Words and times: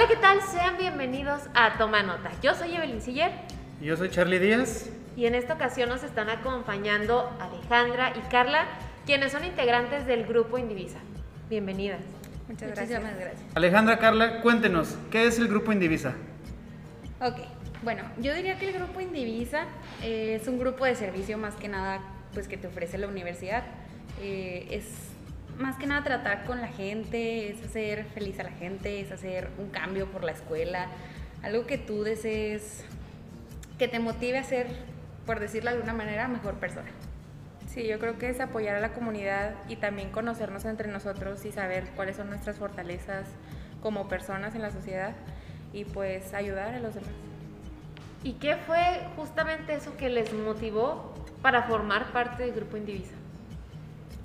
Hola, 0.00 0.08
¿qué 0.08 0.16
tal? 0.16 0.40
Sean 0.40 0.78
bienvenidos 0.78 1.42
a 1.52 1.76
Toma 1.76 2.02
Nota. 2.02 2.30
Yo 2.42 2.54
soy 2.54 2.74
Evelyn 2.74 3.02
Siller. 3.02 3.32
Y 3.82 3.84
yo 3.84 3.98
soy 3.98 4.08
Charlie 4.08 4.38
Díaz. 4.38 4.88
Y 5.14 5.26
en 5.26 5.34
esta 5.34 5.52
ocasión 5.52 5.90
nos 5.90 6.02
están 6.02 6.30
acompañando 6.30 7.30
Alejandra 7.38 8.14
y 8.16 8.20
Carla, 8.30 8.64
quienes 9.04 9.30
son 9.30 9.44
integrantes 9.44 10.06
del 10.06 10.24
grupo 10.24 10.56
Indivisa. 10.56 11.00
Bienvenidas. 11.50 12.00
Muchas 12.48 12.70
gracias. 12.70 13.02
Muchas 13.02 13.18
gracias. 13.20 13.42
Alejandra, 13.54 13.98
Carla, 13.98 14.40
cuéntenos, 14.40 14.96
¿qué 15.10 15.26
es 15.26 15.38
el 15.38 15.48
grupo 15.48 15.70
Indivisa? 15.70 16.14
Ok, 17.20 17.36
bueno, 17.82 18.02
yo 18.22 18.32
diría 18.32 18.58
que 18.58 18.70
el 18.70 18.72
grupo 18.72 19.02
Indivisa 19.02 19.66
eh, 20.02 20.38
es 20.40 20.48
un 20.48 20.58
grupo 20.58 20.86
de 20.86 20.94
servicio 20.94 21.36
más 21.36 21.56
que 21.56 21.68
nada 21.68 22.00
pues 22.32 22.48
que 22.48 22.56
te 22.56 22.68
ofrece 22.68 22.96
la 22.96 23.06
universidad. 23.06 23.64
Eh, 24.22 24.66
es 24.70 24.86
más 25.60 25.76
que 25.76 25.86
nada 25.86 26.02
tratar 26.02 26.44
con 26.44 26.60
la 26.60 26.68
gente, 26.68 27.50
es 27.50 27.62
hacer 27.64 28.04
feliz 28.06 28.40
a 28.40 28.44
la 28.44 28.50
gente, 28.50 29.00
es 29.00 29.12
hacer 29.12 29.50
un 29.58 29.68
cambio 29.68 30.10
por 30.10 30.24
la 30.24 30.32
escuela, 30.32 30.88
algo 31.42 31.66
que 31.66 31.78
tú 31.78 32.02
desees, 32.02 32.84
que 33.78 33.86
te 33.86 33.98
motive 33.98 34.38
a 34.38 34.44
ser, 34.44 34.68
por 35.26 35.38
decirlo 35.38 35.70
de 35.70 35.76
alguna 35.76 35.92
manera, 35.92 36.28
mejor 36.28 36.54
persona. 36.54 36.90
Sí, 37.68 37.86
yo 37.86 37.98
creo 37.98 38.18
que 38.18 38.30
es 38.30 38.40
apoyar 38.40 38.76
a 38.76 38.80
la 38.80 38.92
comunidad 38.92 39.54
y 39.68 39.76
también 39.76 40.10
conocernos 40.10 40.64
entre 40.64 40.88
nosotros 40.88 41.44
y 41.44 41.52
saber 41.52 41.84
cuáles 41.94 42.16
son 42.16 42.28
nuestras 42.28 42.56
fortalezas 42.56 43.26
como 43.80 44.08
personas 44.08 44.54
en 44.54 44.62
la 44.62 44.70
sociedad 44.70 45.14
y 45.72 45.84
pues 45.84 46.34
ayudar 46.34 46.74
a 46.74 46.80
los 46.80 46.94
demás. 46.94 47.12
¿Y 48.24 48.34
qué 48.34 48.56
fue 48.56 49.06
justamente 49.16 49.74
eso 49.74 49.96
que 49.96 50.08
les 50.08 50.32
motivó 50.32 51.14
para 51.42 51.62
formar 51.62 52.12
parte 52.12 52.42
del 52.42 52.52
grupo 52.52 52.76
Indivisa? 52.76 53.19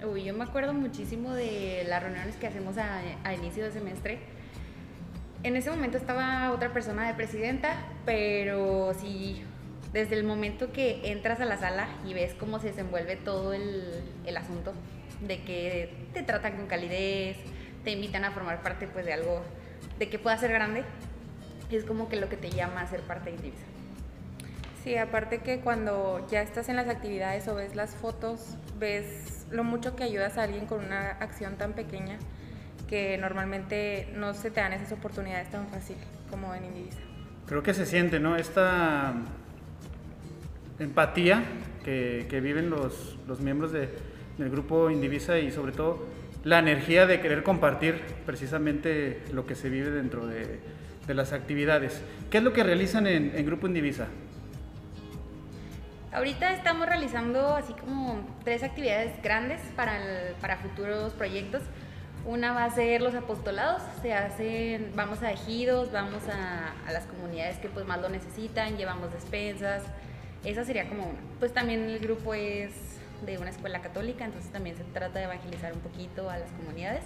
Uy, 0.03 0.25
yo 0.25 0.33
me 0.33 0.43
acuerdo 0.43 0.73
muchísimo 0.73 1.33
de 1.33 1.85
las 1.87 2.03
reuniones 2.03 2.35
que 2.35 2.47
hacemos 2.47 2.75
a, 2.77 3.33
inicio 3.33 3.63
de 3.63 3.71
semestre. 3.71 4.19
En 5.43 5.55
ese 5.55 5.69
momento 5.69 5.97
estaba 5.97 6.51
otra 6.51 6.73
persona 6.73 7.07
de 7.07 7.13
presidenta, 7.13 7.77
pero 8.05 8.93
sí, 8.99 9.43
desde 9.93 10.15
el 10.15 10.25
momento 10.25 10.73
que 10.73 11.11
entras 11.11 11.39
a 11.39 11.45
la 11.45 11.57
sala 11.57 11.87
y 12.05 12.13
ves 12.13 12.33
cómo 12.33 12.59
se 12.59 12.67
desenvuelve 12.67 13.15
todo 13.15 13.53
el, 13.53 14.37
asunto, 14.37 14.73
de 15.21 15.41
que 15.43 15.93
te 16.13 16.23
tratan 16.23 16.57
con 16.57 16.67
calidez, 16.67 17.37
te 17.85 17.91
invitan 17.91 18.25
a 18.25 18.31
formar 18.31 18.61
parte 18.61 18.87
pues 18.87 19.05
de 19.05 19.13
algo, 19.13 19.43
de 19.97 20.09
que 20.09 20.19
pueda 20.19 20.37
ser 20.37 20.51
grande, 20.51 20.83
es 21.71 21.85
como 21.85 22.09
que 22.09 22.17
lo 22.17 22.27
que 22.27 22.37
te 22.37 22.49
llama 22.49 22.81
a 22.81 22.87
ser 22.87 22.99
parte 23.01 23.29
de 23.29 23.37
Indivisa. 23.37 23.65
Sí, 24.85 24.95
aparte 24.97 25.39
que 25.39 25.61
cuando 25.61 26.23
ya 26.29 26.43
estás 26.43 26.69
en 26.69 26.75
las 26.75 26.87
actividades 26.87 27.47
o 27.47 27.55
ves 27.55 27.75
las 27.75 27.95
fotos, 27.95 28.55
ves 28.77 29.47
lo 29.49 29.63
mucho 29.63 29.95
que 29.95 30.03
ayudas 30.03 30.37
a 30.37 30.43
alguien 30.43 30.67
con 30.67 30.85
una 30.85 31.09
acción 31.09 31.55
tan 31.55 31.73
pequeña 31.73 32.19
que 32.87 33.17
normalmente 33.17 34.07
no 34.13 34.35
se 34.35 34.51
te 34.51 34.59
dan 34.59 34.73
esas 34.73 34.91
oportunidades 34.91 35.49
tan 35.49 35.65
fácil 35.69 35.95
como 36.29 36.53
en 36.53 36.65
Indivisa. 36.65 36.99
Creo 37.47 37.63
que 37.63 37.73
se 37.73 37.87
siente, 37.87 38.19
¿no? 38.19 38.35
Esta 38.35 39.15
empatía 40.77 41.41
que, 41.83 42.39
viven 42.43 42.69
los, 42.69 43.17
miembros 43.39 43.71
del 43.71 43.89
grupo 44.37 44.91
Indivisa 44.91 45.39
y 45.39 45.49
sobre 45.49 45.71
todo 45.71 46.05
la 46.43 46.59
energía 46.59 47.07
de 47.07 47.21
querer 47.21 47.41
compartir 47.41 48.01
precisamente 48.27 49.23
lo 49.33 49.47
que 49.47 49.55
se 49.55 49.69
vive 49.69 49.89
dentro 49.89 50.27
de, 50.27 50.59
las 51.07 51.33
actividades. 51.33 52.03
¿Qué 52.29 52.37
es 52.37 52.43
lo 52.43 52.53
que 52.53 52.63
realizan 52.63 53.07
en 53.07 53.45
Grupo 53.47 53.65
Indivisa? 53.65 54.09
Ahorita 56.15 56.53
estamos 56.53 56.87
realizando 56.87 57.57
así 57.57 57.73
como 57.73 58.25
tres 58.45 58.63
actividades 58.63 59.21
grandes 59.21 59.59
para, 59.75 59.99
para 60.39 60.55
futuros 60.55 61.11
proyectos. 61.11 61.61
Una 62.25 62.53
va 62.53 62.63
a 62.63 62.69
ser 62.69 63.01
los 63.01 63.13
apostolados, 63.15 63.81
se 64.01 64.13
hacen, 64.13 64.93
vamos 64.95 65.21
a 65.23 65.33
ejidos, 65.33 65.91
vamos 65.91 66.23
a, 66.29 66.73
a, 66.87 66.93
las 66.93 67.03
comunidades 67.03 67.57
que 67.57 67.67
pues 67.67 67.85
más 67.85 67.99
lo 67.99 68.07
necesitan, 68.07 68.77
llevamos 68.77 69.11
despensas, 69.11 69.83
esa 70.45 70.63
sería 70.63 70.87
como 70.87 71.03
una. 71.03 71.19
Pues 71.39 71.53
también 71.53 71.81
el 71.81 71.99
grupo 71.99 72.33
es 72.33 72.71
de 73.25 73.37
una 73.37 73.49
escuela 73.49 73.81
católica, 73.81 74.23
entonces 74.23 74.49
también 74.53 74.77
se 74.77 74.85
trata 74.85 75.19
de 75.19 75.25
evangelizar 75.25 75.73
un 75.73 75.81
poquito 75.81 76.29
a 76.29 76.37
las 76.37 76.49
comunidades. 76.51 77.03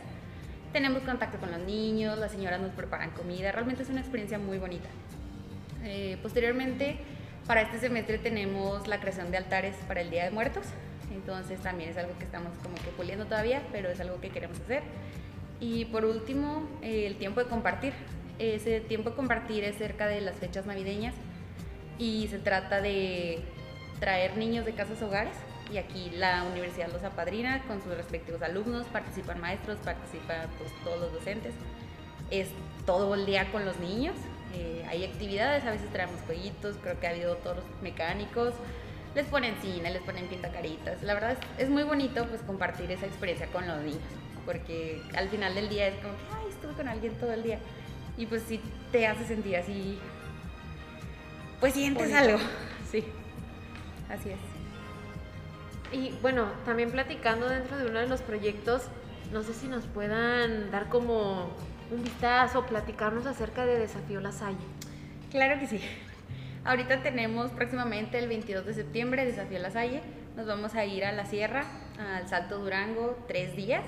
Tenemos 0.72 1.02
contacto 1.02 1.40
con 1.40 1.50
los 1.50 1.62
niños, 1.62 2.20
las 2.20 2.32
señoras 2.32 2.62
nos 2.62 2.74
preparan 2.74 3.10
comida, 3.10 3.52
realmente 3.52 3.82
es 3.82 3.90
una 3.90 4.02
experiencia 4.02 4.38
muy 4.38 4.60
bonita. 4.60 4.90
Eh, 5.84 6.20
posteriormente 6.22 7.00
para 7.50 7.64
este 7.64 7.80
semestre 7.80 8.20
tenemos 8.20 8.88
la 8.88 9.00
creación 9.00 9.32
de 9.32 9.38
altares 9.38 9.76
para 9.88 10.02
el 10.02 10.12
Día 10.12 10.24
de 10.24 10.30
Muertos, 10.30 10.68
entonces 11.12 11.60
también 11.60 11.90
es 11.90 11.98
algo 11.98 12.16
que 12.20 12.24
estamos 12.24 12.56
como 12.62 12.76
que 12.76 12.92
puliendo 12.96 13.26
todavía, 13.26 13.64
pero 13.72 13.90
es 13.90 14.00
algo 14.00 14.22
que 14.22 14.30
queremos 14.30 14.60
hacer. 14.60 14.84
Y 15.60 15.86
por 15.86 16.06
último, 16.06 16.70
el 16.84 17.16
tiempo 17.16 17.44
de 17.44 17.50
compartir. 17.50 17.94
Ese 18.38 18.82
tiempo 18.82 19.10
de 19.10 19.16
compartir 19.16 19.64
es 19.64 19.80
cerca 19.80 20.06
de 20.06 20.22
las 20.22 20.36
fechas 20.36 20.68
navideñas 20.68 21.16
y 21.98 22.28
se 22.28 22.38
trata 22.38 22.82
de 22.82 23.40
traer 24.00 24.38
niños 24.38 24.64
de 24.64 24.74
casas 24.74 25.02
hogares 25.02 25.34
y 25.74 25.78
aquí 25.78 26.12
la 26.12 26.44
universidad 26.44 26.94
los 26.94 27.04
apadrina 27.04 27.64
con 27.64 27.82
sus 27.82 27.98
respectivos 27.98 28.44
alumnos, 28.44 28.86
participan 28.94 29.42
maestros, 29.42 29.80
participan 29.80 30.48
pues, 30.60 30.72
todos 30.84 31.00
los 31.00 31.14
docentes. 31.14 31.56
Es 32.30 32.50
todo 32.86 33.16
el 33.16 33.26
día 33.26 33.52
con 33.52 33.66
los 33.66 33.80
niños, 33.80 34.14
eh, 34.54 34.86
hay 34.88 35.06
actividades, 35.06 35.64
a 35.66 35.72
veces 35.72 35.90
traemos 35.92 36.20
jueguitos, 36.26 36.76
creo 36.82 37.00
que 37.00 37.08
ha 37.08 37.12
habido 37.12 37.36
toros 37.38 37.64
mecánicos, 37.82 38.54
les 39.16 39.26
ponen 39.26 39.56
cine, 39.62 39.92
les 39.92 40.02
ponen 40.02 40.28
pintacaritas. 40.28 41.02
La 41.04 41.14
verdad 41.14 41.32
es, 41.32 41.66
es, 41.66 41.70
muy 41.70 41.84
bonito 41.84 42.26
pues 42.28 42.42
compartir 42.42 42.92
esa 42.92 43.06
experiencia 43.06 43.48
con 43.48 43.68
los 43.68 43.82
niños, 43.82 44.02
porque 44.46 45.02
al 45.16 45.30
final 45.30 45.56
del 45.56 45.70
día 45.70 45.88
es 45.88 45.96
como 45.96 46.14
que, 46.14 46.24
ay, 46.34 46.50
estuve 46.50 46.74
con 46.74 46.88
alguien 46.88 47.14
todo 47.16 47.34
el 47.34 47.44
día. 47.44 47.60
Y 48.18 48.26
pues 48.26 48.44
sí 48.48 48.60
te 48.92 49.08
hace 49.08 49.26
sentir 49.26 49.56
así, 49.56 49.98
pues 51.60 51.74
sientes 51.74 52.14
algo. 52.14 52.38
Sí, 52.90 53.04
así 54.10 54.32
es. 54.32 54.40
Y 55.92 56.12
bueno, 56.24 56.48
también 56.66 56.90
platicando 56.90 57.48
dentro 57.48 57.78
de 57.78 57.86
uno 57.86 58.00
de 58.00 58.08
los 58.08 58.24
proyectos, 58.24 58.82
no 59.32 59.44
sé 59.44 59.54
si 59.54 59.68
nos 59.68 59.86
puedan 59.86 60.72
dar 60.72 60.90
como 60.90 61.52
un 61.92 62.04
vistazo, 62.04 62.66
platicarnos 62.66 63.26
acerca 63.26 63.66
de 63.66 63.80
Desafío 63.80 64.20
La 64.22 64.32
Salle. 64.32 64.58
Claro 65.32 65.60
que 65.60 65.68
sí. 65.68 65.82
Ahorita 66.64 67.02
tenemos 67.02 67.52
próximamente 67.52 68.20
el 68.20 68.28
22 68.28 68.66
de 68.66 68.74
septiembre 68.74 69.26
Desafío 69.26 69.60
La 69.60 69.72
Salle. 69.72 70.02
Nos 70.36 70.46
vamos 70.46 70.76
a 70.76 70.86
ir 70.86 71.06
a 71.06 71.12
la 71.12 71.26
sierra, 71.26 71.64
al 71.98 72.28
Salto 72.28 72.60
Durango, 72.60 73.18
tres 73.28 73.56
días. 73.56 73.84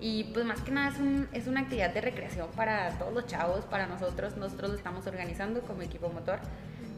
Y 0.00 0.24
pues 0.32 0.44
más 0.46 0.60
que 0.62 0.70
nada 0.70 0.90
es, 0.90 0.98
un, 0.98 1.28
es 1.32 1.46
una 1.46 1.60
actividad 1.60 1.92
de 1.92 2.00
recreación 2.00 2.48
para 2.56 2.90
todos 2.98 3.12
los 3.12 3.26
chavos, 3.26 3.64
para 3.66 3.86
nosotros. 3.86 4.36
Nosotros 4.36 4.70
lo 4.70 4.76
estamos 4.76 5.06
organizando 5.06 5.60
como 5.62 5.82
equipo 5.82 6.10
motor. 6.10 6.40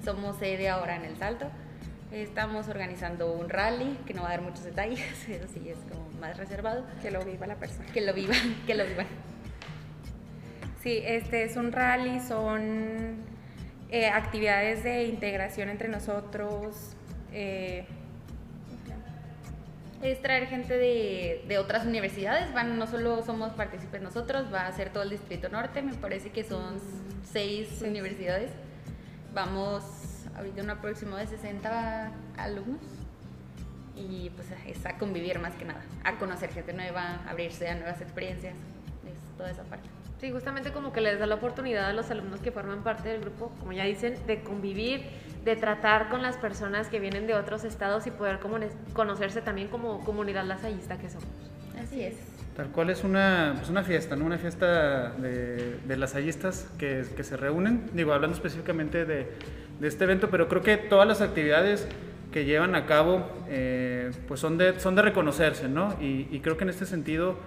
Somos 0.05 0.37
sede 0.37 0.69
ahora 0.69 0.97
en 0.97 1.05
el 1.05 1.17
Salto. 1.17 1.47
Estamos 2.11 2.69
organizando 2.69 3.33
un 3.33 3.49
rally, 3.49 3.99
que 4.07 4.13
no 4.13 4.23
va 4.23 4.29
a 4.29 4.31
dar 4.33 4.43
muchos 4.43 4.65
detalles, 4.65 5.01
eso 5.29 5.47
sí 5.53 5.69
es 5.69 5.79
como 5.91 6.11
más 6.21 6.37
reservado. 6.37 6.85
Que 7.01 7.11
lo 7.11 7.25
viva 7.25 7.47
la 7.47 7.57
persona. 7.57 7.87
Que 7.93 8.03
lo 8.03 8.13
viva, 8.13 8.35
que 8.67 8.75
lo 8.75 8.85
vivan. 8.85 9.07
Sí, 10.83 11.01
este 11.05 11.45
es 11.45 11.57
un 11.57 11.71
rally, 11.71 12.19
son 12.19 13.19
eh, 13.89 14.09
actividades 14.09 14.83
de 14.83 15.05
integración 15.05 15.69
entre 15.69 15.89
nosotros. 15.89 16.97
Eh, 17.33 17.87
es 20.03 20.21
traer 20.21 20.49
gente 20.49 20.77
de, 20.77 21.59
otras 21.59 21.87
universidades, 21.87 22.53
van, 22.53 22.77
no 22.81 22.89
solo 22.89 23.23
somos 23.23 23.53
partícipes 23.53 24.03
nosotros, 24.03 24.53
va 24.53 24.67
a 24.67 24.73
ser 24.73 24.91
todo 24.91 25.05
el 25.05 25.11
Distrito 25.11 25.49
Norte, 25.49 25.83
me 25.83 25.95
parece 25.95 26.31
que 26.31 26.43
son 26.43 26.81
seis 27.33 27.81
universidades. 27.83 28.51
Vamos 29.33 29.85
ahorita 30.37 30.63
un 30.63 30.71
aproximado 30.71 31.19
de 31.19 31.29
60 31.29 32.11
alumnos 32.39 32.83
y 33.95 34.31
pues 34.31 34.49
es 34.67 34.85
a 34.85 34.99
convivir 34.99 35.39
más 35.39 35.55
que 35.55 35.65
nada, 35.65 35.85
a 36.03 36.19
conocer 36.19 36.51
gente 36.51 36.73
nueva, 36.73 37.21
abrirse 37.29 37.69
a 37.69 37.77
nuevas 37.77 38.01
experiencias, 38.01 38.57
es 39.07 39.37
toda 39.39 39.53
esa 39.53 39.63
parte. 39.63 40.02
Sí, 40.23 40.31
justamente 40.31 40.71
como 40.71 40.93
que 40.93 41.01
les 41.01 41.19
da 41.19 41.27
la 41.27 41.35
oportunidad 41.35 41.87
a 41.87 41.93
los 41.93 42.09
alumnos 42.13 42.39
que 42.39 42.53
forman 42.53 42.85
parte 42.85 43.09
del 43.09 43.23
grupo, 43.23 43.51
como 43.59 43.73
ya 43.73 43.83
dicen, 43.83 44.15
de 44.25 44.41
convivir, 44.41 45.03
de 45.45 45.57
tratar 45.57 46.11
con 46.11 46.23
las 46.23 46.37
personas 46.37 46.87
que 46.87 47.01
vienen 47.01 47.27
de 47.27 47.35
otros 47.35 47.65
estados 47.65 48.07
y 48.07 48.13
poder 48.13 48.39
conocerse 48.93 49.43
también 49.43 49.67
como 49.67 50.05
comunidad 50.05 50.45
lasallista 50.45 50.97
que 50.97 51.09
somos. 51.09 51.27
Así 51.77 52.05
es. 52.05 52.15
Tal 52.55 52.69
cual 52.69 52.91
es 52.91 53.03
una, 53.03 53.55
pues 53.57 53.69
una 53.69 53.83
fiesta, 53.83 54.15
¿no? 54.15 54.25
Una 54.25 54.39
fiesta 54.39 55.11
de, 55.11 55.79
de 55.79 55.97
lasallistas 55.97 56.69
que, 56.79 57.05
que, 57.17 57.25
se 57.25 57.37
reúnen, 57.37 57.91
digo, 57.93 58.13
hablando 58.13 58.37
específicamente 58.37 59.05
de, 59.05 59.27
de, 59.81 59.89
este 59.89 60.05
evento, 60.05 60.31
pero 60.31 60.47
creo 60.47 60.63
que 60.63 60.77
todas 60.77 61.09
las 61.09 61.21
actividades 61.21 61.89
que 62.31 62.45
llevan 62.45 62.77
a 62.77 62.87
cabo, 62.87 63.27
eh, 63.49 64.13
pues 64.29 64.39
son 64.39 64.57
de, 64.57 64.79
son 64.79 64.95
de 64.95 65.03
reconocerse, 65.03 65.69
¿no? 65.69 65.97
Y, 66.01 66.29
y 66.31 66.39
creo 66.39 66.57
que 66.57 66.63
en 66.63 66.71
este 66.71 66.87
sentido, 66.87 67.41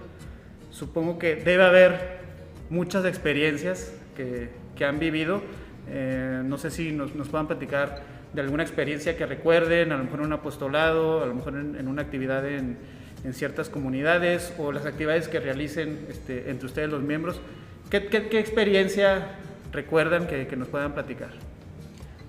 supongo 0.70 1.18
que 1.18 1.36
debe 1.36 1.64
haber 1.64 2.25
muchas 2.70 3.04
experiencias 3.04 3.92
que, 4.16 4.50
que 4.76 4.84
han 4.84 4.98
vivido. 4.98 5.42
Eh, 5.88 6.42
no 6.44 6.58
sé 6.58 6.70
si 6.70 6.92
nos, 6.92 7.14
nos, 7.14 7.28
puedan 7.28 7.46
platicar 7.46 8.02
de 8.32 8.40
alguna 8.40 8.62
experiencia 8.62 9.16
que 9.16 9.24
recuerden, 9.24 9.92
a 9.92 9.96
lo 9.96 10.04
mejor 10.04 10.20
en 10.20 10.26
un 10.26 10.32
apostolado, 10.32 11.22
a 11.22 11.26
lo 11.26 11.34
mejor 11.34 11.54
en, 11.54 11.88
una 11.88 12.02
actividad 12.02 12.46
en, 12.46 12.76
en, 13.24 13.34
ciertas 13.34 13.68
comunidades 13.68 14.52
o 14.58 14.72
las 14.72 14.84
actividades 14.84 15.28
que 15.28 15.38
realicen 15.38 16.06
este, 16.10 16.50
entre 16.50 16.66
ustedes 16.66 16.90
los 16.90 17.02
miembros. 17.02 17.40
¿Qué, 17.88 18.06
qué, 18.06 18.40
experiencia 18.40 19.36
recuerdan 19.72 20.26
que, 20.26 20.46
que 20.46 20.56
nos 20.56 20.68
puedan 20.68 20.92
platicar. 20.92 21.30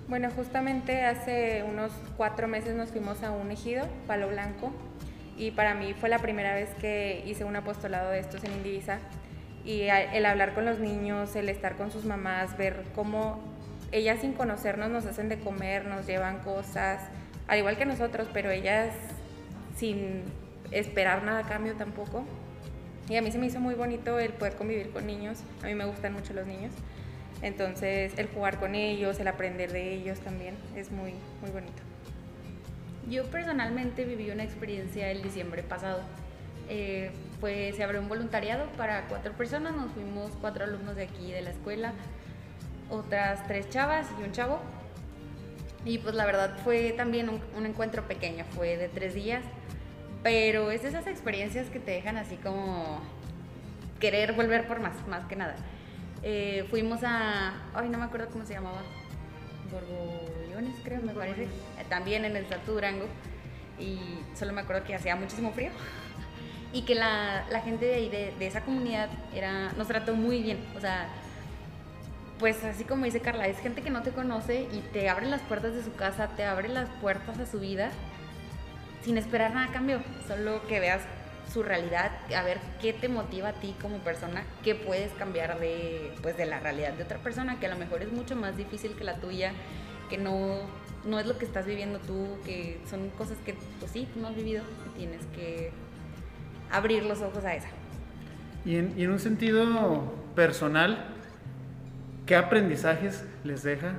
Bueno, 0.08 0.30
justamente 0.32 1.04
hace 1.04 1.64
unos 1.68 1.92
cuatro 2.16 2.48
meses 2.48 2.76
nos 2.76 2.92
fuimos 2.92 3.24
a 3.24 3.32
un 3.32 3.52
ejido, 3.52 3.88
Palo 4.06 4.30
Blanco, 4.30 4.72
y 5.38 5.52
para 5.52 5.74
mí 5.74 5.94
fue 5.94 6.10
la 6.10 6.20
primera 6.20 6.56
vez 6.56 6.70
que 6.80 7.24
hice 7.26 7.44
un 7.44 7.56
apostolado 7.56 8.12
de 8.12 8.20
estos 8.20 8.44
en 8.44 8.54
Indivisa. 8.54 9.00
Y 9.68 9.82
el 9.82 10.26
hablar 10.26 10.54
con 10.54 10.64
los 10.64 10.80
niños, 10.80 11.36
el 11.36 11.50
estar 11.50 11.76
con 11.76 11.92
sus 11.92 12.06
mamás, 12.06 12.58
ver 12.58 12.86
cómo 12.96 13.38
ellas 13.92 14.22
sin 14.22 14.32
conocernos 14.32 14.90
nos 14.90 15.06
hacen 15.06 15.28
de 15.28 15.40
comer, 15.40 15.86
nos 15.88 16.08
llevan 16.08 16.40
cosas, 16.40 17.02
al 17.50 17.60
igual 17.60 17.78
que 17.78 17.86
nosotros, 17.86 18.30
pero 18.32 18.50
ellas 18.50 18.94
sin 19.76 20.24
esperar 20.72 21.24
nada 21.24 21.40
a 21.40 21.44
cambio 21.44 21.74
tampoco. 21.74 22.24
Y 23.10 23.18
a 23.18 23.22
mí 23.22 23.30
se 23.30 23.40
me 23.40 23.48
hizo 23.48 23.60
muy 23.60 23.76
bonito 23.76 24.18
el 24.20 24.32
poder 24.32 24.56
convivir 24.56 24.90
con 24.92 25.06
niños, 25.06 25.40
a 25.62 25.66
mí 25.66 25.76
me 25.76 25.84
gustan 25.84 26.14
mucho 26.14 26.34
los 26.34 26.48
niños. 26.48 26.72
Entonces, 27.42 28.14
el 28.18 28.28
jugar 28.28 28.60
con 28.60 28.74
ellos, 28.74 29.20
el 29.20 29.28
aprender 29.28 29.74
de 29.74 29.96
ellos 29.96 30.22
también 30.22 30.56
es 30.78 30.92
muy, 30.92 31.12
muy 31.42 31.52
bonito. 31.52 31.84
Yo 33.10 33.26
personalmente 33.26 34.06
viví 34.06 34.32
una 34.32 34.46
experiencia 34.46 35.12
el 35.12 35.22
diciembre 35.22 35.62
pasado. 35.62 36.00
Eh, 36.70 37.12
pues 37.40 37.76
se 37.76 37.84
abrió 37.84 38.02
un 38.02 38.10
voluntariado 38.10 38.66
para 38.78 39.08
cuatro 39.08 39.34
personas, 39.34 39.76
nos 39.76 39.92
fuimos 39.92 40.32
cuatro 40.42 40.64
alumnos 40.64 40.96
de 40.96 41.04
aquí 41.04 41.32
de 41.32 41.42
la 41.42 41.52
escuela, 41.52 41.94
otras 42.90 43.46
tres 43.48 43.70
chavas 43.70 44.08
y 44.20 44.24
un 44.24 44.32
chavo. 44.32 44.60
Y 45.86 46.00
pues 46.00 46.16
la 46.16 46.26
verdad 46.26 46.58
fue 46.64 46.92
también 46.92 47.30
un, 47.30 47.42
un 47.56 47.66
encuentro 47.66 48.08
pequeño, 48.08 48.44
fue 48.56 48.76
de 48.78 48.90
tres 48.90 49.14
días, 49.14 49.44
pero 50.24 50.72
es 50.72 50.84
esas 50.84 51.08
experiencias 51.08 51.70
que 51.70 51.80
te 51.80 51.92
dejan 51.92 52.18
así 52.18 52.36
como 52.38 53.02
querer 54.00 54.34
volver 54.34 54.68
por 54.68 54.80
más, 54.80 54.94
más 55.08 55.26
que 55.28 55.36
nada. 55.36 55.56
Eh, 56.24 56.66
fuimos 56.70 57.04
a, 57.04 57.54
ay, 57.74 57.90
no 57.90 58.00
me 58.00 58.06
acuerdo 58.06 58.28
cómo 58.30 58.46
se 58.46 58.54
llamaba, 58.54 58.82
Borbollones, 59.72 60.76
creo, 60.84 61.02
me 61.02 61.14
parece, 61.14 61.48
también 61.90 62.26
en 62.26 62.36
el 62.36 62.48
Salto 62.48 62.74
Durango, 62.74 63.06
y 63.80 64.00
solo 64.36 64.54
me 64.54 64.62
acuerdo 64.62 64.84
que 64.84 64.96
hacía 64.96 65.16
muchísimo 65.16 65.52
frío 65.52 65.70
y 66.78 66.84
que 66.84 66.94
la, 66.94 67.44
gente 67.64 67.88
de 67.88 67.96
ahí, 67.96 68.08
de, 68.08 68.46
esa 68.46 68.62
comunidad, 68.62 69.10
era, 69.34 69.72
nos 69.74 69.88
trató 69.88 70.14
muy 70.14 70.44
bien, 70.44 70.64
o 70.76 70.80
sea, 70.80 71.10
pues 72.38 72.64
así 72.64 72.84
como 72.84 73.06
dice 73.06 73.20
Carla, 73.20 73.48
es 73.48 73.58
gente 73.58 73.82
que 73.82 73.90
no 73.90 74.04
te 74.04 74.12
conoce 74.12 74.68
y 74.72 74.82
te 74.94 75.10
abre 75.10 75.26
las 75.26 75.42
puertas 75.42 75.74
de 75.74 75.84
su 75.84 75.96
casa, 75.96 76.28
te 76.38 76.44
abre 76.44 76.70
las 76.70 76.88
puertas 77.02 77.40
a 77.40 77.48
su 77.48 77.60
vida 77.60 77.90
sin 79.04 79.18
esperar 79.18 79.56
nada 79.56 79.70
a 79.70 79.72
cambio, 79.72 80.02
solo 80.28 80.68
que 80.68 80.80
veas 80.80 81.02
su 81.52 81.64
realidad, 81.64 82.12
a 82.36 82.44
ver 82.44 82.60
qué 82.80 82.94
te 82.94 83.10
motiva 83.10 83.50
a 83.50 83.54
ti 83.54 83.74
como 83.82 83.98
persona, 83.98 84.44
qué 84.64 84.76
puedes 84.76 85.12
cambiar 85.14 85.60
de, 85.60 86.14
pues, 86.22 86.38
de 86.38 86.46
la 86.46 86.60
realidad 86.60 86.94
de 86.94 87.02
otra 87.02 87.18
persona, 87.18 87.60
que 87.60 87.66
a 87.66 87.70
lo 87.70 87.78
mejor 87.78 88.04
es 88.04 88.12
mucho 88.12 88.36
más 88.36 88.56
difícil 88.56 88.96
que 88.96 89.04
la 89.04 89.16
tuya, 89.16 89.52
que 90.12 90.20
no, 90.20 90.60
no 91.06 91.20
es 91.20 91.26
lo 91.26 91.40
que 91.40 91.46
estás 91.46 91.66
viviendo 91.66 91.98
tú, 91.98 92.38
que 92.46 92.80
son 92.88 93.10
cosas 93.12 93.40
que, 93.44 93.56
pues 93.80 93.92
sí, 93.92 94.08
tú 94.14 94.20
no 94.20 94.28
has 94.28 94.36
vivido, 94.36 94.64
y 94.86 95.00
tienes 95.00 95.26
que 95.34 95.72
abrir 96.72 97.04
los 97.04 97.22
ojos 97.22 97.44
a 97.46 97.56
esa. 97.56 97.70
Y 98.66 98.76
en, 98.76 98.94
y 98.98 99.04
en 99.04 99.12
un 99.12 99.20
sentido 99.20 100.14
personal, 100.36 101.06
¿qué 102.26 102.36
aprendizajes 102.36 103.24
les 103.44 103.64
deja 103.64 103.94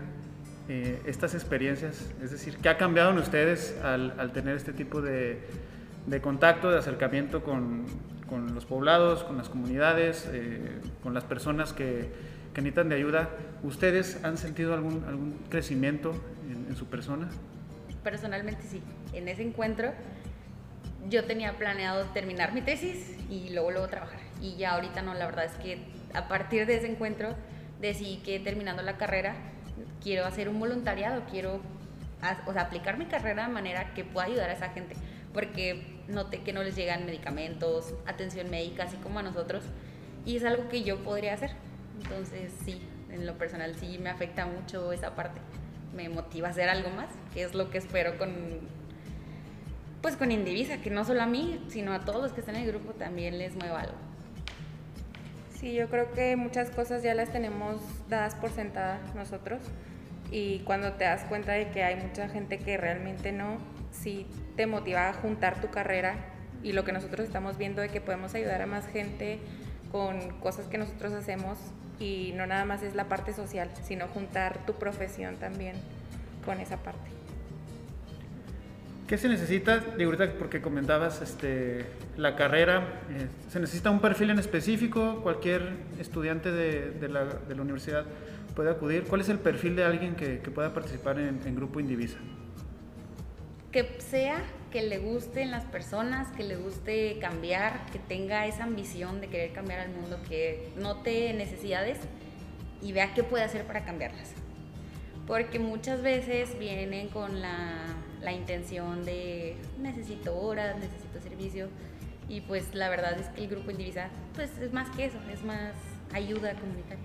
eh, 0.69 1.01
estas 1.07 1.35
experiencias? 1.35 2.11
Es 2.23 2.31
decir, 2.31 2.59
¿qué 2.59 2.69
ha 2.69 2.77
cambiado 2.77 3.11
en 3.11 3.19
ustedes 3.19 3.77
al, 3.83 4.15
al 4.19 4.33
tener 4.33 4.57
este 4.57 4.73
tipo 4.73 5.01
de, 5.01 5.41
de 6.07 6.21
contacto, 6.21 6.71
de 6.71 6.79
acercamiento 6.79 7.43
con, 7.43 7.87
con, 8.29 8.55
los 8.55 8.67
poblados, 8.67 9.25
con 9.25 9.39
las 9.39 9.49
comunidades, 9.49 10.29
eh, 10.33 10.81
con 11.03 11.15
las 11.15 11.25
personas 11.25 11.73
que, 11.73 12.11
que, 12.53 12.61
necesitan 12.61 12.91
de 12.91 12.97
ayuda. 12.97 13.31
¿Ustedes 13.63 14.23
han 14.25 14.37
sentido 14.37 14.75
algún, 14.75 15.05
algún 15.09 15.39
crecimiento 15.49 16.13
en, 16.51 16.67
en, 16.69 16.77
su 16.77 16.87
persona? 16.87 17.29
Personalmente 18.05 18.63
sí. 18.69 18.83
En 19.13 19.29
ese 19.29 19.43
encuentro 19.43 19.93
yo 21.09 21.25
tenía 21.25 21.57
planeado 21.57 22.05
terminar 22.07 22.53
mi 22.53 22.63
tesis 22.63 23.17
y 23.31 23.51
luego 23.51 23.71
luego 23.71 23.89
trabajar. 23.89 24.21
Y 24.41 24.57
ya 24.57 24.73
ahorita 24.73 25.03
no, 25.03 25.15
la 25.15 25.27
verdad 25.27 25.45
es 25.45 25.53
que 25.53 25.79
a 26.15 26.29
partir 26.29 26.67
de 26.67 26.77
ese 26.77 26.91
encuentro 26.91 27.35
decidí 27.81 28.19
que 28.19 28.41
terminando 28.41 28.83
la 28.83 28.97
carrera 28.97 29.35
quiero 30.03 30.27
hacer 30.27 30.49
un 30.49 30.59
voluntariado, 30.59 31.25
quiero 31.31 31.61
o 32.47 32.53
sea, 32.53 32.63
aplicar 32.63 32.99
mi 32.99 33.07
carrera 33.07 33.47
de 33.47 33.53
manera 33.53 33.95
que 33.95 34.05
pueda 34.05 34.27
ayudar 34.27 34.51
a 34.51 34.55
esa 34.55 34.71
gente 34.71 34.97
porque 35.33 36.03
noté 36.09 36.43
que 36.43 36.53
no 36.53 36.63
les 36.63 36.75
llegan 36.75 37.07
medicamentos, 37.07 37.95
atención 38.07 38.51
médica, 38.51 38.85
así 38.85 38.97
como 38.97 39.19
a 39.19 39.23
nosotros, 39.23 39.63
y 40.25 40.37
es 40.37 40.45
algo 40.45 40.69
que 40.69 40.83
yo 40.83 40.99
podría 41.05 41.35
hacer. 41.35 41.51
Entonces, 42.03 42.53
sí, 42.65 42.81
en 43.11 43.27
lo 43.27 43.37
personal 43.39 43.77
sí 43.77 43.99
me 43.99 44.11
afecta 44.11 44.47
mucho 44.47 44.93
esa 44.93 45.15
parte. 45.15 45.41
Me 45.95 46.09
motiva 46.09 46.49
a 46.49 46.51
hacer 46.51 46.69
algo 46.69 46.91
más, 46.91 47.09
que 47.35 47.43
es 47.43 47.55
lo 47.55 47.71
que 47.71 47.79
espero 47.79 48.19
con 48.19 48.31
pues 50.03 50.17
con 50.17 50.31
Indivisa, 50.31 50.81
que 50.81 50.91
no 50.91 51.05
solo 51.05 51.23
a 51.23 51.27
mí, 51.27 51.65
sino 51.69 51.93
a 51.93 52.05
todos 52.05 52.23
los 52.23 52.33
que 52.33 52.41
están 52.41 52.57
en 52.57 52.63
el 52.63 52.69
grupo 52.69 52.93
también 52.93 53.39
les 53.39 53.57
mueva 53.57 53.81
algo. 53.81 53.97
Sí, 55.59 55.75
yo 55.75 55.89
creo 55.89 56.13
que 56.13 56.37
muchas 56.37 56.71
cosas 56.71 57.03
ya 57.03 57.15
las 57.15 57.33
tenemos 57.33 57.81
dadas 58.09 58.37
por 58.37 58.51
sentadas 58.51 59.15
nosotros 59.17 59.61
y 60.31 60.61
cuando 60.61 60.93
te 60.93 61.05
das 61.05 61.25
cuenta 61.25 61.53
de 61.53 61.71
que 61.71 61.83
hay 61.83 61.97
mucha 61.97 62.29
gente 62.29 62.59
que 62.59 62.77
realmente 62.77 63.33
no, 63.33 63.59
sí 63.91 64.27
te 64.57 64.67
motiva 64.67 65.09
a 65.09 65.15
juntar 65.15 65.61
tu 65.61 65.69
carrera 65.71 66.15
y 66.63 66.73
lo 66.73 66.85
que 66.85 66.93
nosotros 66.93 67.27
estamos 67.27 67.59
viendo 67.59 67.83
de 67.83 67.89
que 67.89 68.01
podemos 68.01 68.35
ayudar 68.35 68.63
a 68.63 68.67
más 68.67 68.87
gente 68.87 69.41
con 69.91 70.39
cosas 70.39 70.67
que 70.67 70.79
nosotros 70.79 71.13
hacemos 71.13 71.59
y 71.99 72.33
no 72.37 72.47
nada 72.47 72.65
más 72.65 72.83
es 72.83 72.95
la 72.95 73.09
parte 73.09 73.33
social, 73.33 73.69
sino 73.83 74.07
juntar 74.07 74.65
tu 74.65 74.75
profesión 74.75 75.37
también 75.37 75.75
con 76.45 76.61
esa 76.61 76.77
parte. 76.77 77.18
¿Qué 79.09 79.17
se 79.17 79.29
necesita? 79.31 79.79
Digo, 79.97 80.13
ahorita 80.13 80.35
porque 80.39 80.61
comentabas 80.61 81.23
este, 81.23 81.87
la 82.19 82.37
carrera, 82.37 83.01
eh, 83.11 83.27
¿se 83.51 83.59
necesita 83.59 83.91
un 83.91 84.01
perfil 84.01 84.29
en 84.29 84.39
específico? 84.39 85.23
¿Cualquier 85.23 85.77
estudiante 85.99 86.53
de, 86.53 86.91
de, 86.91 87.09
la, 87.09 87.27
universidad 87.59 88.05
puede 88.55 88.71
acudir? 88.71 89.05
¿Cuál 89.05 89.23
es 89.23 89.31
el 89.31 89.39
perfil 89.39 89.77
de 89.77 89.85
alguien 89.85 90.15
que, 90.15 90.41
que 90.41 90.51
pueda 90.51 90.75
participar 90.75 91.19
en, 91.19 91.41
en 91.47 91.57
Grupo 91.57 91.81
Indivisa? 91.81 92.19
que 93.73 94.01
sea 94.01 94.43
que 94.71 94.83
le 94.83 94.99
gusten 94.99 95.51
las 95.51 95.65
personas, 95.65 96.29
que 96.37 96.43
le 96.43 96.57
guste 96.57 97.19
cambiar, 97.19 97.87
que 97.93 97.99
tenga 97.99 98.47
esa 98.47 98.65
ambición 98.65 99.21
de 99.21 99.29
querer 99.29 99.53
cambiar 99.53 99.81
al 99.81 99.91
mundo, 99.91 100.19
que 100.29 100.71
note 100.77 101.33
necesidades 101.35 101.99
y 102.83 102.93
vea 102.93 103.15
qué 103.15 103.23
puede 103.23 103.45
hacer 103.45 103.65
para 103.65 103.85
cambiarlas. 103.85 104.33
Porque 105.27 105.59
muchas 105.59 106.03
veces 106.03 106.59
vienen 106.59 107.09
con 107.09 107.41
la, 107.41 107.85
la 108.23 108.33
intención 108.33 109.05
de 109.05 109.57
necesito 109.79 110.37
horas, 110.37 110.77
necesito 110.79 111.21
servicio 111.21 111.69
y 112.29 112.43
pues 112.43 112.75
la 112.75 112.89
verdad 112.89 113.19
es 113.19 113.29
que 113.29 113.43
el 113.43 113.49
grupo 113.49 113.71
Indivisa 113.71 114.09
pues 114.35 114.57
es 114.59 114.73
más 114.73 114.89
que 114.97 115.07
eso, 115.07 115.19
es 115.33 115.43
más 115.45 115.73
ayuda 116.13 116.55
comunitaria. 116.55 117.05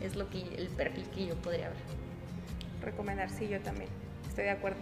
Es 0.00 0.16
lo 0.16 0.28
que 0.28 0.42
el 0.56 0.68
perfil 0.68 1.08
que 1.14 1.26
yo 1.26 1.34
podría 1.36 1.68
ver. 1.68 1.78
Recomendar, 2.82 3.30
sí, 3.30 3.48
yo 3.48 3.60
también. 3.60 3.88
Estoy 4.28 4.44
de 4.44 4.50
acuerdo. 4.50 4.78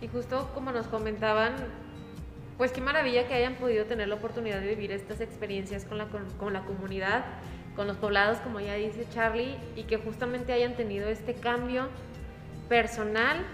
Y 0.00 0.08
justo 0.08 0.50
como 0.54 0.72
nos 0.72 0.86
comentaban, 0.86 1.54
pues 2.56 2.72
qué 2.72 2.80
maravilla 2.80 3.26
que 3.26 3.34
hayan 3.34 3.56
podido 3.56 3.84
tener 3.86 4.08
la 4.08 4.14
oportunidad 4.14 4.60
de 4.60 4.68
vivir 4.68 4.92
estas 4.92 5.20
experiencias 5.20 5.84
con 5.84 5.98
la, 5.98 6.06
con, 6.08 6.30
con 6.38 6.52
la 6.52 6.64
comunidad, 6.64 7.24
con 7.74 7.86
los 7.86 7.96
poblados, 7.96 8.38
como 8.38 8.60
ya 8.60 8.74
dice 8.74 9.06
Charlie, 9.10 9.56
y 9.76 9.84
que 9.84 9.96
justamente 9.96 10.52
hayan 10.52 10.76
tenido 10.76 11.08
este 11.08 11.34
cambio 11.34 11.88
personal 12.68 13.44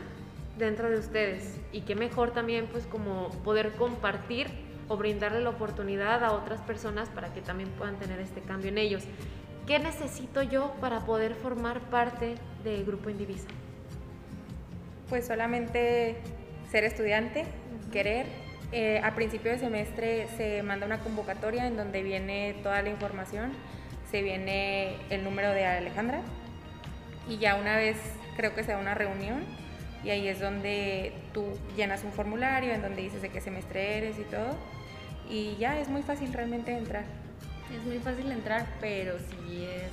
dentro 0.58 0.90
de 0.90 0.98
ustedes. 0.98 1.58
Y 1.72 1.82
qué 1.82 1.94
mejor 1.94 2.32
también 2.32 2.66
pues 2.66 2.86
como 2.86 3.30
poder 3.44 3.72
compartir 3.72 4.48
o 4.88 4.96
brindarle 4.96 5.40
la 5.40 5.50
oportunidad 5.50 6.24
a 6.24 6.32
otras 6.32 6.60
personas 6.62 7.08
para 7.10 7.32
que 7.32 7.40
también 7.40 7.70
puedan 7.70 7.96
tener 7.96 8.20
este 8.20 8.40
cambio 8.40 8.70
en 8.70 8.78
ellos. 8.78 9.04
¿Qué 9.66 9.78
necesito 9.78 10.42
yo 10.42 10.74
para 10.80 11.00
poder 11.00 11.34
formar 11.34 11.80
parte 11.90 12.36
del 12.64 12.84
Grupo 12.84 13.10
Indivisa? 13.10 13.48
Pues 15.08 15.26
solamente 15.26 16.16
ser 16.70 16.84
estudiante, 16.84 17.44
querer. 17.92 18.26
Eh, 18.72 19.00
a 19.02 19.14
principio 19.14 19.50
de 19.50 19.58
semestre 19.58 20.28
se 20.36 20.62
manda 20.62 20.84
una 20.84 20.98
convocatoria 20.98 21.66
en 21.66 21.76
donde 21.76 22.02
viene 22.02 22.54
toda 22.62 22.82
la 22.82 22.90
información, 22.90 23.52
se 24.10 24.22
viene 24.22 24.96
el 25.08 25.24
número 25.24 25.52
de 25.52 25.64
Alejandra 25.64 26.20
y 27.28 27.38
ya 27.38 27.54
una 27.54 27.76
vez 27.76 27.96
creo 28.36 28.54
que 28.54 28.64
se 28.64 28.72
da 28.72 28.78
una 28.78 28.94
reunión 28.94 29.44
y 30.04 30.10
ahí 30.10 30.28
es 30.28 30.40
donde 30.40 31.12
tú 31.32 31.44
llenas 31.76 32.04
un 32.04 32.12
formulario 32.12 32.72
en 32.72 32.82
donde 32.82 33.02
dices 33.02 33.22
de 33.22 33.30
qué 33.30 33.40
semestre 33.40 33.98
eres 33.98 34.18
y 34.18 34.24
todo 34.24 34.56
y 35.28 35.56
ya 35.58 35.78
es 35.78 35.88
muy 35.88 36.02
fácil 36.02 36.32
realmente 36.32 36.72
entrar. 36.72 37.04
Es 37.74 37.82
muy 37.84 37.98
fácil 37.98 38.32
entrar, 38.32 38.66
pero 38.80 39.18
sí 39.18 39.64
es... 39.64 39.92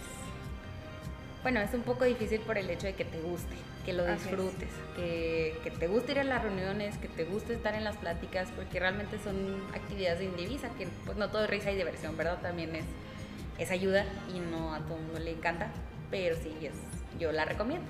Bueno, 1.43 1.59
es 1.59 1.73
un 1.73 1.81
poco 1.81 2.05
difícil 2.05 2.39
por 2.41 2.57
el 2.57 2.69
hecho 2.69 2.87
de 2.87 2.93
que 2.93 3.05
te 3.05 3.19
guste 3.19 3.55
que 3.85 3.93
lo 3.93 4.03
disfrutes, 4.03 4.69
que, 4.95 5.59
que, 5.63 5.69
te 5.69 5.87
guste 5.87 6.13
ir 6.13 6.19
a 6.19 6.23
las 6.23 6.41
reuniones, 6.41 6.97
que 6.97 7.07
te 7.07 7.23
guste 7.23 7.53
estar 7.53 7.75
en 7.75 7.83
las 7.83 7.95
pláticas, 7.97 8.49
porque 8.55 8.79
realmente 8.79 9.19
son 9.19 9.61
actividades 9.75 10.17
de 10.17 10.25
indivisa, 10.25 10.69
que 10.69 10.87
pues 11.05 11.19
no 11.19 11.29
todo 11.29 11.43
es 11.43 11.49
risa 11.51 11.71
y 11.71 11.75
diversión, 11.75 12.17
¿verdad? 12.17 12.39
También 12.41 12.75
es 12.75 12.85
es 13.57 13.71
ayuda 13.71 14.05
y 14.33 14.39
no 14.39 14.73
a 14.73 14.79
todo 14.79 14.97
el 14.97 15.03
mundo 15.03 15.19
le 15.19 15.31
encanta, 15.31 15.69
pero 16.11 16.35
sí, 16.35 16.53
es, 16.61 16.73
yo 17.19 17.31
la 17.31 17.45
recomiendo. 17.45 17.85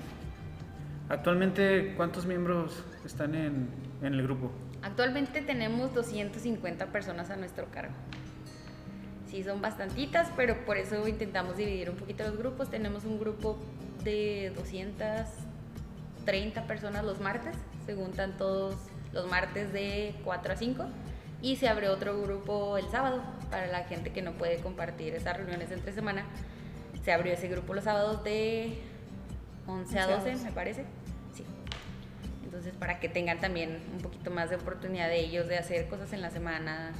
Actualmente, 1.08 1.94
¿cuántos 1.96 2.26
miembros 2.26 2.82
están 3.04 3.34
en, 3.34 3.68
en 4.02 4.14
el 4.14 4.22
grupo? 4.22 4.50
Actualmente 4.82 5.40
tenemos 5.40 5.94
250 5.94 6.86
personas 6.86 7.30
a 7.30 7.36
nuestro 7.36 7.66
cargo. 7.70 7.94
Sí, 9.28 9.44
son 9.44 9.60
bastantitas, 9.60 10.30
pero 10.36 10.64
por 10.64 10.76
eso 10.76 11.06
intentamos 11.06 11.56
dividir 11.56 11.90
un 11.90 11.96
poquito 11.96 12.24
los 12.24 12.36
grupos. 12.36 12.70
Tenemos 12.70 13.04
un 13.04 13.20
grupo 13.20 13.58
de 14.04 14.52
230 14.56 16.66
personas 16.66 17.04
los 17.04 17.20
martes, 17.20 17.56
se 17.84 17.94
juntan 17.94 18.36
todos 18.36 18.76
los 19.12 19.28
martes 19.28 19.72
de 19.72 20.14
4 20.24 20.52
a 20.52 20.56
5 20.56 20.86
y 21.42 21.56
se 21.56 21.68
abre 21.68 21.88
otro 21.88 22.20
grupo 22.22 22.78
el 22.78 22.88
sábado 22.88 23.22
para 23.50 23.66
la 23.66 23.84
gente 23.84 24.12
que 24.12 24.22
no 24.22 24.32
puede 24.32 24.58
compartir 24.58 25.14
esas 25.14 25.36
reuniones 25.36 25.70
entre 25.70 25.92
semana. 25.92 26.24
Se 27.04 27.12
abrió 27.12 27.32
ese 27.32 27.48
grupo 27.48 27.74
los 27.74 27.84
sábados 27.84 28.24
de 28.24 28.80
11 29.66 29.98
a 29.98 30.06
12, 30.06 30.36
me 30.44 30.52
parece. 30.52 30.84
Sí. 31.34 31.44
Entonces, 32.44 32.74
para 32.74 33.00
que 33.00 33.08
tengan 33.08 33.40
también 33.40 33.78
un 33.94 34.00
poquito 34.00 34.30
más 34.30 34.50
de 34.50 34.56
oportunidad 34.56 35.08
de 35.08 35.20
ellos 35.20 35.48
de 35.48 35.58
hacer 35.58 35.88
cosas 35.88 36.12
en 36.12 36.22
la 36.22 36.30
semana 36.30 36.92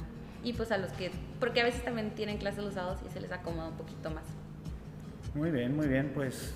y 0.43 0.53
pues 0.53 0.71
a 0.71 0.77
los 0.77 0.91
que, 0.91 1.11
porque 1.39 1.61
a 1.61 1.63
veces 1.63 1.83
también 1.83 2.11
tienen 2.11 2.37
clases 2.37 2.63
los 2.63 2.73
sábados 2.75 2.99
y 3.05 3.11
se 3.11 3.19
les 3.19 3.31
acomoda 3.31 3.69
un 3.69 3.77
poquito 3.77 4.09
más. 4.09 4.23
Muy 5.33 5.51
bien, 5.51 5.75
muy 5.75 5.87
bien, 5.87 6.11
pues 6.13 6.53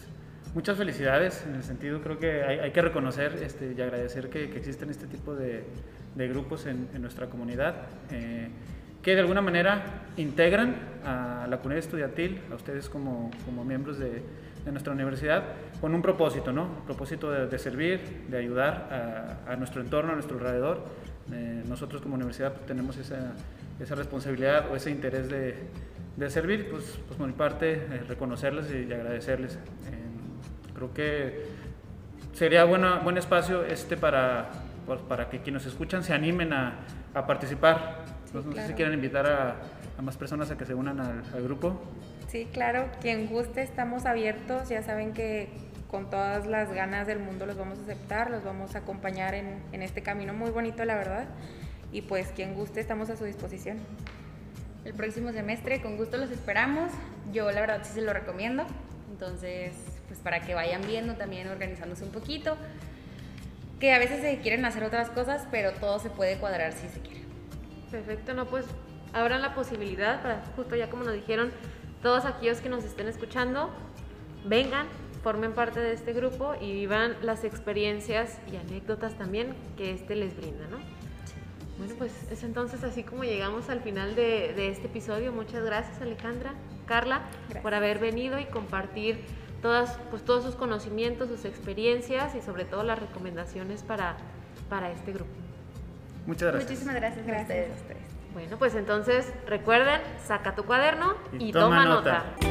muchas 0.54 0.78
felicidades 0.78 1.44
en 1.46 1.56
el 1.56 1.64
sentido, 1.64 2.02
creo 2.02 2.20
que 2.20 2.44
hay, 2.44 2.60
hay 2.60 2.72
que 2.72 2.82
reconocer 2.82 3.40
este, 3.42 3.74
y 3.78 3.82
agradecer 3.82 4.30
que, 4.30 4.50
que 4.50 4.58
existen 4.58 4.90
este 4.90 5.08
tipo 5.08 5.36
de, 5.36 5.64
de 6.16 6.28
grupos 6.28 6.66
en, 6.66 6.90
en, 6.94 7.02
nuestra 7.02 7.28
comunidad. 7.28 7.76
Eh, 8.12 8.50
que 9.02 9.16
de 9.16 9.22
alguna 9.22 9.42
manera 9.42 10.04
integran 10.18 10.76
a 11.04 11.48
la 11.50 11.58
comunidad 11.58 11.80
estudiantil, 11.80 12.42
a 12.52 12.56
ustedes 12.56 12.88
como, 12.88 13.32
como 13.46 13.66
miembros 13.66 13.98
de, 13.98 14.22
de, 14.66 14.72
nuestra 14.72 14.94
universidad, 14.94 15.44
con 15.80 15.94
un 15.96 16.02
propósito, 16.02 16.52
¿no? 16.52 16.64
Un 16.64 16.86
propósito 16.86 17.32
de, 17.32 17.48
de 17.48 17.60
servir, 17.60 18.26
de 18.30 18.38
ayudar 18.38 19.40
a, 19.48 19.52
a, 19.52 19.56
nuestro 19.56 19.82
entorno, 19.82 20.12
a 20.12 20.16
nuestro 20.16 20.38
alrededor. 20.38 20.86
Eh, 21.32 21.64
nosotros 21.68 22.02
como 22.02 22.16
universidad 22.16 22.54
pues, 22.54 22.66
tenemos 22.66 22.98
esa, 22.98 23.34
esa, 23.80 23.96
responsabilidad 23.96 24.72
o 24.72 24.76
ese 24.76 24.92
interés 24.92 25.30
de, 25.30 25.56
de 26.18 26.30
servir, 26.30 26.70
pues, 26.70 27.00
pues, 27.08 27.18
por 27.18 27.28
mi 27.28 27.34
parte, 27.34 27.74
eh, 27.74 28.04
reconocerles 28.08 28.68
y, 28.72 28.92
agradecerles. 28.92 29.56
Eh, 29.56 29.60
creo 30.74 30.94
que 30.94 31.46
sería 32.34 32.64
buena, 32.64 33.00
buen 33.00 33.18
espacio 33.18 33.64
este 33.64 33.98
para, 33.98 34.50
pues, 34.86 35.00
para 35.02 35.30
que 35.30 35.40
quienes 35.40 35.66
escuchan 35.66 36.04
se 36.04 36.14
animen 36.14 36.54
a, 36.54 36.80
a 37.14 37.26
participar 37.26 38.02
Sí, 38.32 38.38
no 38.38 38.44
claro. 38.44 38.62
sé 38.62 38.68
si 38.68 38.74
quieren 38.76 38.94
invitar 38.94 39.28
a, 39.28 39.56
a, 39.98 40.02
más 40.02 40.16
personas 40.16 40.50
a 40.52 40.58
que 40.58 40.66
se 40.66 40.74
unan 40.74 41.00
al, 41.00 41.22
al, 41.34 41.44
grupo. 41.44 41.82
Sí, 42.28 42.48
claro, 42.52 42.90
quien 43.02 43.28
guste 43.28 43.62
estamos 43.62 44.06
abiertos, 44.06 44.70
ya 44.70 44.82
saben 44.84 45.14
que 45.14 45.50
con 45.90 46.10
todas 46.10 46.48
las 46.48 46.72
ganas 46.72 47.06
del 47.08 47.20
mundo 47.20 47.46
los 47.46 47.58
vamos 47.58 47.80
a 47.80 47.82
aceptar, 47.82 48.32
los 48.32 48.44
vamos 48.44 48.76
a 48.76 48.80
acompañar 48.80 49.34
en, 49.36 49.62
en 49.74 49.82
este 49.82 50.02
camino 50.02 50.34
muy 50.34 50.50
bonito, 50.50 50.86
la 50.86 50.96
verdad. 50.96 51.26
Y 51.92 52.04
pues 52.04 52.30
quien 52.34 52.56
guste 52.56 52.80
estamos 52.80 53.10
a 53.10 53.18
su 53.18 53.26
disposición. 53.26 53.78
El 54.86 54.94
próximo 54.94 55.32
semestre 55.32 55.82
con 55.82 55.98
gusto 55.98 56.18
los 56.18 56.32
esperamos, 56.32 56.92
yo 57.32 57.52
la 57.52 57.62
verdad 57.62 57.82
sí 57.84 57.94
se 57.94 58.02
lo 58.02 58.14
recomiendo, 58.14 58.66
entonces 59.12 59.74
pues 60.08 60.20
para 60.20 60.42
que 60.42 60.56
vayan 60.56 60.82
viendo 60.82 61.16
también 61.16 61.48
organizándose 61.48 62.04
un 62.04 62.12
poquito, 62.12 62.58
que 63.80 63.94
a 63.94 64.00
veces 64.00 64.22
se 64.22 64.40
quieren 64.40 64.66
hacer 64.66 64.84
otras 64.84 65.10
cosas, 65.10 65.48
pero 65.52 65.72
todo 65.74 66.00
se 66.00 66.10
puede 66.10 66.38
cuadrar 66.38 66.74
si 66.74 66.88
se 66.88 67.00
quiere. 67.00 67.22
Perfecto, 67.92 68.34
no, 68.34 68.46
pues 68.46 68.66
abran 69.14 69.42
la 69.42 69.54
posibilidad 69.54 70.22
para, 70.22 70.42
justo 70.56 70.76
ya 70.76 70.90
como 70.90 71.04
nos 71.04 71.14
dijeron, 71.14 71.52
todos 72.02 72.26
aquellos 72.26 72.62
que 72.62 72.70
nos 72.70 72.84
estén 72.84 73.08
escuchando, 73.08 73.70
vengan, 74.46 74.88
formen 75.24 75.54
parte 75.54 75.80
de 75.80 75.94
este 75.94 76.14
grupo 76.14 76.56
y 76.60 76.74
vivan 76.74 77.16
las 77.22 77.44
experiencias 77.44 78.40
y 78.52 78.56
anécdotas 78.56 79.18
también 79.18 79.56
que 79.78 79.92
este 79.92 80.16
les 80.16 80.36
brinda, 80.36 80.68
¿no? 80.68 80.78
Bueno, 81.78 81.96
pues 81.98 82.12
es 82.32 82.44
entonces 82.44 82.84
así 82.84 83.04
como 83.04 83.24
llegamos 83.24 83.70
al 83.70 83.82
final 83.82 84.16
de, 84.16 84.54
de 84.56 84.70
este 84.70 84.88
episodio. 84.88 85.32
Muchas 85.32 85.64
gracias 85.64 86.02
Alejandra, 86.02 86.54
Carla, 86.86 87.22
gracias. 87.44 87.64
por 87.64 87.74
haber 87.74 88.00
venido 88.00 88.40
y 88.40 88.46
compartir 88.46 89.20
todas, 89.62 89.98
pues, 90.10 90.24
todos 90.24 90.44
sus 90.44 90.56
conocimientos, 90.56 91.30
sus 91.30 91.46
experiencias 91.46 92.36
y 92.36 92.42
sobre 92.42 92.66
todo 92.66 92.84
las 92.84 93.00
recomendaciones 93.00 93.84
para, 93.84 94.18
para 94.70 94.92
este 94.92 95.14
grupo. 95.14 95.32
Muchas 96.26 96.52
gracias. 96.52 96.70
Muchísimas 96.70 96.96
gracias, 96.96 97.26
gracias 97.26 97.70
a 97.70 97.74
ustedes. 97.74 98.01
Bueno, 98.34 98.58
pues 98.58 98.76
entonces 98.76 99.32
recuerden, 99.46 100.02
saca 100.24 100.56
tu 100.56 100.64
cuaderno 100.64 101.16
y, 101.38 101.50
y 101.50 101.52
toma, 101.52 101.84
toma, 101.84 101.86
nota. 101.86 102.24
nota. 102.40 102.51